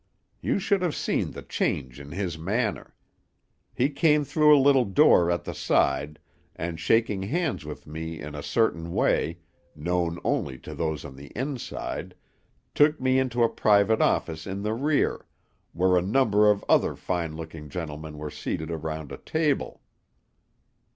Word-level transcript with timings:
You 0.41 0.57
should 0.57 0.81
have 0.81 0.95
seen 0.95 1.29
the 1.29 1.43
change 1.43 1.99
in 1.99 2.11
his 2.11 2.35
manner! 2.35 2.95
He 3.71 3.91
came 3.91 4.23
through 4.25 4.57
a 4.57 4.57
little 4.57 4.83
door 4.83 5.29
at 5.29 5.43
the 5.43 5.53
side, 5.53 6.17
and 6.55 6.79
shaking 6.79 7.21
hands 7.21 7.65
with 7.65 7.85
me 7.85 8.19
in 8.19 8.33
a 8.33 8.41
certain 8.41 8.93
way, 8.93 9.37
known 9.75 10.17
only 10.23 10.57
to 10.57 10.73
those 10.73 11.05
on 11.05 11.15
the 11.15 11.27
inside, 11.35 12.15
took 12.73 12.99
me 12.99 13.19
into 13.19 13.43
a 13.43 13.47
private 13.47 14.01
office 14.01 14.47
in 14.47 14.63
the 14.63 14.73
rear, 14.73 15.27
where 15.71 15.95
a 15.95 16.01
number 16.01 16.49
of 16.49 16.65
other 16.67 16.95
fine 16.95 17.35
looking 17.35 17.69
gentlemen 17.69 18.17
were 18.17 18.31
seated 18.31 18.71
around 18.71 19.11
a 19.11 19.17
table. 19.17 19.81